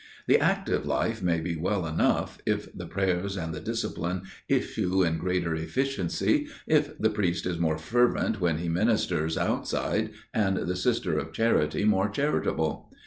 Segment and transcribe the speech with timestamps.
[0.25, 5.19] The Active Life may be well enough, if the prayers and the discipline issue in
[5.19, 11.19] greater efficiency, if the priest is more fervent when he ministers outside, and the sister
[11.19, 12.91] of charity more charitable.